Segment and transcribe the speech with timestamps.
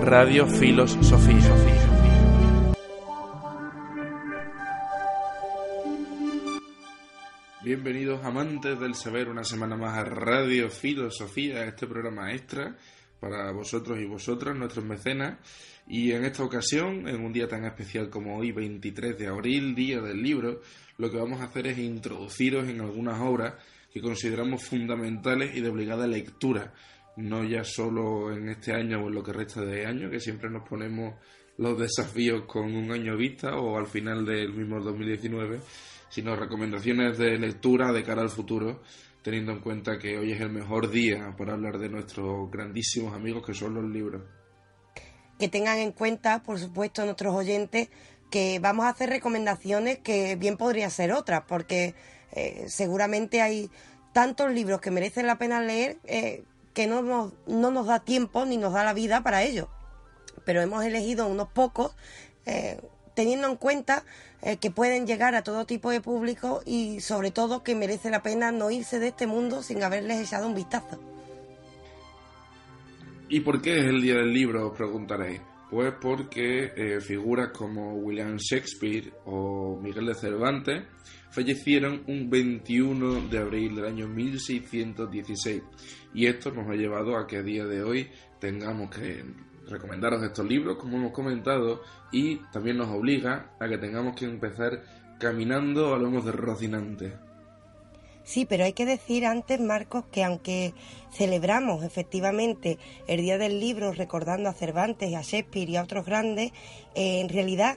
[0.00, 1.56] Radio Filos Sofía.
[7.62, 12.76] Bienvenidos amantes del saber una semana más a Radio Filosofía, este programa extra
[13.20, 15.38] para vosotros y vosotras, nuestros mecenas.
[15.86, 20.00] Y en esta ocasión, en un día tan especial como hoy, 23 de abril, Día
[20.00, 20.60] del Libro,
[20.98, 23.54] lo que vamos a hacer es introduciros en algunas obras
[23.92, 26.72] que consideramos fundamentales y de obligada lectura
[27.16, 30.50] no ya solo en este año o en lo que resta de año, que siempre
[30.50, 31.14] nos ponemos
[31.56, 35.60] los desafíos con un año vista o al final del mismo 2019,
[36.08, 38.82] sino recomendaciones de lectura de cara al futuro,
[39.22, 43.44] teniendo en cuenta que hoy es el mejor día para hablar de nuestros grandísimos amigos
[43.46, 44.22] que son los libros.
[45.38, 47.88] Que tengan en cuenta, por supuesto, nuestros oyentes,
[48.30, 51.94] que vamos a hacer recomendaciones que bien podría ser otras, porque
[52.32, 53.70] eh, seguramente hay
[54.12, 56.44] tantos libros que merecen la pena leer eh,
[56.74, 59.68] que no nos, no nos da tiempo ni nos da la vida para ello.
[60.44, 61.94] Pero hemos elegido unos pocos,
[62.44, 62.80] eh,
[63.14, 64.04] teniendo en cuenta
[64.42, 68.22] eh, que pueden llegar a todo tipo de público y sobre todo que merece la
[68.22, 71.00] pena no irse de este mundo sin haberles echado un vistazo.
[73.28, 74.68] ¿Y por qué es el Día del Libro?
[74.68, 75.40] Os preguntaréis.
[75.70, 80.84] Pues porque eh, figuras como William Shakespeare o Miguel de Cervantes
[81.30, 85.62] fallecieron un 21 de abril del año 1616
[86.14, 89.24] y esto nos ha llevado a que a día de hoy tengamos que
[89.68, 94.82] recomendaros estos libros, como hemos comentado, y también nos obliga a que tengamos que empezar
[95.18, 97.12] caminando a lomos de Rocinante.
[98.24, 100.72] Sí, pero hay que decir antes, Marcos, que aunque
[101.12, 106.52] celebramos efectivamente el Día del Libro recordando a Cervantes, a Shakespeare y a otros grandes,
[106.94, 107.76] eh, en realidad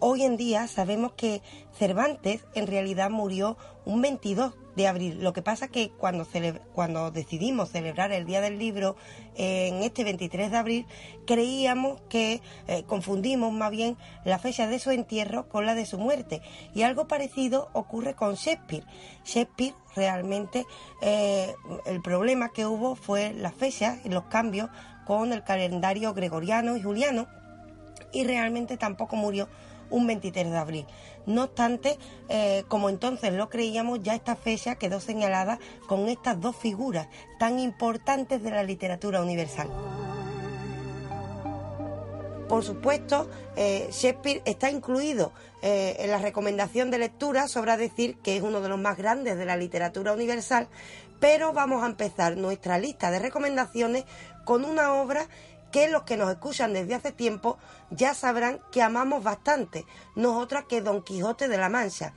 [0.00, 1.42] hoy en día sabemos que
[1.76, 5.18] Cervantes en realidad murió un 22 de abril.
[5.22, 6.26] Lo que pasa que cuando,
[6.72, 8.96] cuando decidimos celebrar el Día del Libro
[9.34, 10.86] en este 23 de abril,
[11.26, 15.98] creíamos que eh, confundimos más bien la fecha de su entierro con la de su
[15.98, 16.42] muerte.
[16.74, 18.84] Y algo parecido ocurre con Shakespeare.
[19.24, 20.64] Shakespeare realmente
[21.02, 21.54] eh,
[21.86, 24.70] el problema que hubo fue la fecha y los cambios
[25.06, 27.26] con el calendario gregoriano y juliano
[28.12, 29.48] y realmente tampoco murió
[29.90, 30.86] un 23 de abril.
[31.26, 36.56] No obstante, eh, como entonces lo creíamos, ya esta fecha quedó señalada con estas dos
[36.56, 39.68] figuras tan importantes de la literatura universal.
[42.48, 48.38] Por supuesto, eh, Shakespeare está incluido eh, en la recomendación de lectura, sobra decir que
[48.38, 50.68] es uno de los más grandes de la literatura universal,
[51.20, 54.04] pero vamos a empezar nuestra lista de recomendaciones
[54.44, 55.28] con una obra
[55.70, 57.58] que los que nos escuchan desde hace tiempo
[57.90, 59.84] ya sabrán que amamos bastante,
[60.14, 62.14] no otra que Don Quijote de la Mancha,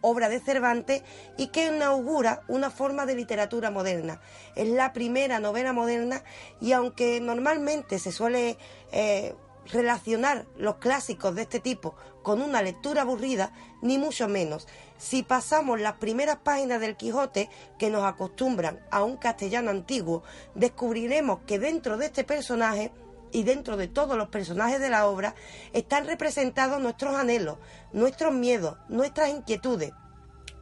[0.00, 1.02] obra de Cervantes
[1.36, 4.20] y que inaugura una forma de literatura moderna.
[4.54, 6.22] Es la primera novela moderna
[6.60, 8.58] y aunque normalmente se suele
[8.92, 9.34] eh,
[9.66, 14.66] relacionar los clásicos de este tipo con una lectura aburrida, ni mucho menos.
[14.98, 20.22] Si pasamos las primeras páginas del Quijote, que nos acostumbran a un castellano antiguo,
[20.54, 22.92] descubriremos que dentro de este personaje
[23.32, 25.34] y dentro de todos los personajes de la obra
[25.72, 27.58] están representados nuestros anhelos,
[27.92, 29.92] nuestros miedos, nuestras inquietudes.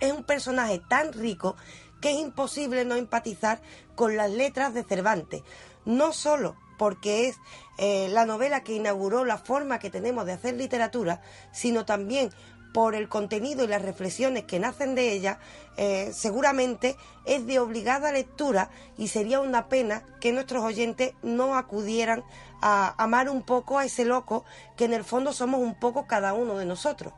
[0.00, 1.56] Es un personaje tan rico
[2.00, 3.60] que es imposible no empatizar
[3.94, 5.42] con las letras de Cervantes,
[5.84, 7.36] no solo porque es
[7.78, 11.20] eh, la novela que inauguró la forma que tenemos de hacer literatura,
[11.52, 12.30] sino también
[12.74, 15.38] por el contenido y las reflexiones que nacen de ella,
[15.76, 18.68] eh, seguramente es de obligada lectura
[18.98, 22.24] y sería una pena que nuestros oyentes no acudieran
[22.60, 24.44] a amar un poco a ese loco
[24.76, 27.12] que en el fondo somos un poco cada uno de nosotros.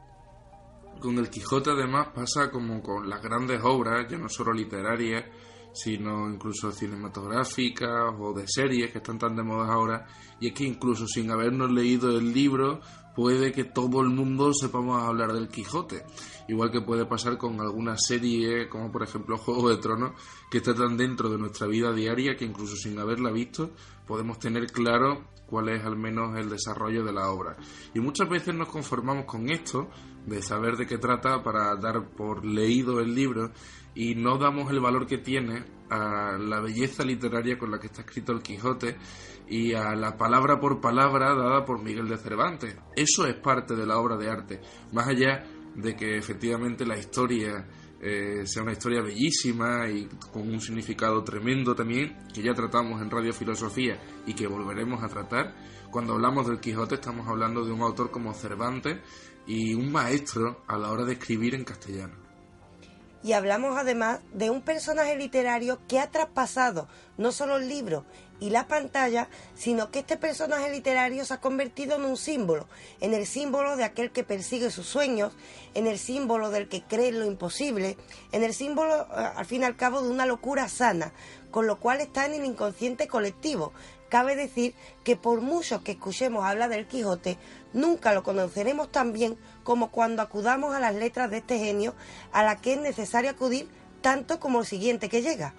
[1.01, 5.25] Con el Quijote además pasa como con las grandes obras, ya no solo literarias,
[5.77, 10.07] sino incluso cinematográficas o de series que están tan de moda ahora,
[10.41, 12.81] y es que incluso sin habernos leído el libro,
[13.17, 16.05] puede que todo el mundo sepamos hablar del Quijote.
[16.49, 20.13] Igual que puede pasar con alguna serie, como por ejemplo Juego de Tronos,
[20.51, 23.71] que está tan dentro de nuestra vida diaria que incluso sin haberla visto,
[24.07, 27.57] podemos tener claro cuál es al menos el desarrollo de la obra.
[27.95, 29.89] Y muchas veces nos conformamos con esto,
[30.27, 33.51] de saber de qué trata para dar por leído el libro,
[33.95, 38.03] y no damos el valor que tiene a la belleza literaria con la que está
[38.03, 38.97] escrito el Quijote
[39.49, 42.77] y a la palabra por palabra dada por Miguel de Cervantes.
[42.95, 44.61] Eso es parte de la obra de arte,
[44.93, 45.45] más allá
[45.75, 47.67] de que efectivamente la historia
[48.01, 53.11] eh, sea una historia bellísima y con un significado tremendo también, que ya tratamos en
[53.11, 55.55] Radio Filosofía y que volveremos a tratar.
[55.91, 58.99] Cuando hablamos del Quijote estamos hablando de un autor como Cervantes
[59.47, 62.26] y un maestro a la hora de escribir en castellano
[63.27, 66.87] y hablamos además de un personaje literario que ha traspasado
[67.19, 68.05] no solo el libro
[68.41, 72.67] y la pantalla, sino que este personaje literario se ha convertido en un símbolo,
[73.01, 75.35] en el símbolo de aquel que persigue sus sueños,
[75.75, 77.97] en el símbolo del que cree en lo imposible,
[78.33, 81.13] en el símbolo, eh, al fin y al cabo, de una locura sana,
[81.51, 83.73] con lo cual está en el inconsciente colectivo.
[84.09, 87.39] Cabe decir que por mucho que escuchemos hablar del Quijote,
[87.73, 91.95] nunca lo conoceremos tan bien como cuando acudamos a las letras de este genio
[92.31, 93.69] a la que es necesario acudir
[94.03, 95.55] tanto como el siguiente que llega.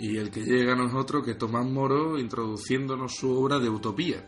[0.00, 4.26] Y el que llega a nosotros que Tomás Moro introduciéndonos su obra de utopía.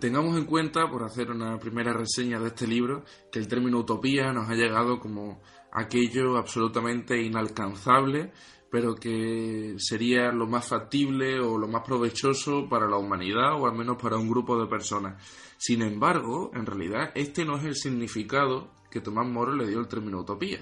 [0.00, 4.32] Tengamos en cuenta, por hacer una primera reseña de este libro, que el término utopía
[4.32, 5.42] nos ha llegado como
[5.72, 8.32] aquello absolutamente inalcanzable,
[8.70, 13.76] pero que sería lo más factible o lo más provechoso para la humanidad o al
[13.76, 15.22] menos para un grupo de personas.
[15.58, 19.88] Sin embargo, en realidad, este no es el significado que Tomás Moro le dio al
[19.88, 20.60] término utopía.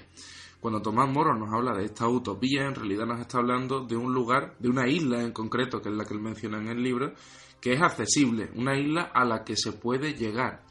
[0.59, 4.13] Cuando Tomás Moro nos habla de esta utopía, en realidad nos está hablando de un
[4.13, 7.13] lugar, de una isla en concreto, que es la que él menciona en el libro,
[7.61, 10.63] que es accesible, una isla a la que se puede llegar.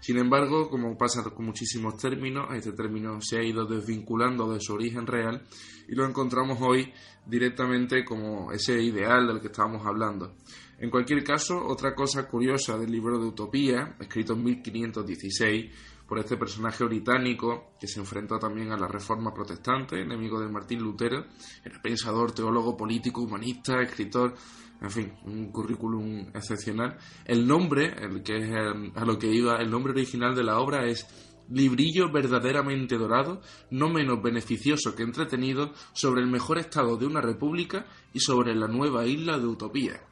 [0.00, 4.72] Sin embargo, como pasa con muchísimos términos, este término se ha ido desvinculando de su
[4.72, 5.42] origen real
[5.88, 6.90] y lo encontramos hoy
[7.26, 10.36] directamente como ese ideal del que estábamos hablando.
[10.78, 15.70] En cualquier caso, otra cosa curiosa del libro de Utopía, escrito en 1516
[16.10, 20.80] por este personaje británico que se enfrentó también a la reforma protestante, enemigo de Martín
[20.80, 21.26] Lutero,
[21.64, 24.34] era pensador, teólogo, político, humanista, escritor,
[24.80, 26.98] en fin, un currículum excepcional.
[27.24, 28.50] El nombre, el que es
[28.96, 31.06] a lo que iba, el nombre original de la obra es
[31.48, 33.40] librillo verdaderamente dorado,
[33.70, 38.66] no menos beneficioso que entretenido, sobre el mejor estado de una república y sobre la
[38.66, 40.09] nueva isla de Utopía.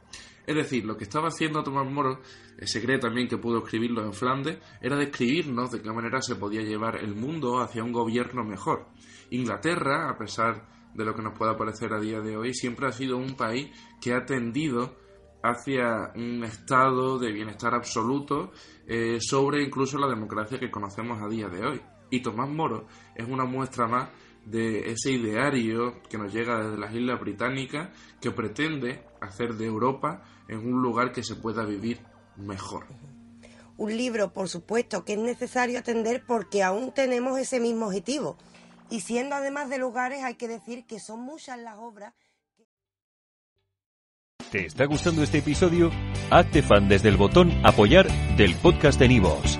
[0.49, 2.21] Es decir, lo que estaba haciendo Tomás Moro,
[2.63, 6.63] se cree también que pudo escribirlo en Flandes, era describirnos de qué manera se podía
[6.63, 8.87] llevar el mundo hacia un gobierno mejor.
[9.29, 12.91] Inglaterra, a pesar de lo que nos pueda parecer a día de hoy, siempre ha
[12.91, 13.69] sido un país
[14.01, 14.97] que ha tendido
[15.43, 18.51] hacia un estado de bienestar absoluto
[18.87, 21.81] eh, sobre incluso la democracia que conocemos a día de hoy.
[22.09, 24.09] Y Tomás Moro es una muestra más
[24.45, 27.89] de ese ideario que nos llega desde las Islas Británicas
[28.19, 31.99] que pretende hacer de Europa en un lugar que se pueda vivir
[32.37, 32.85] mejor.
[33.77, 38.37] Un libro, por supuesto, que es necesario atender porque aún tenemos ese mismo objetivo.
[38.89, 42.13] Y siendo además de lugares, hay que decir que son muchas las obras.
[44.51, 45.91] ¿Te está gustando este episodio?
[46.31, 49.59] Hazte fan desde el botón Apoyar del podcast de Nivos.